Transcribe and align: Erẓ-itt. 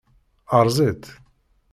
Erẓ-itt. 0.59 1.05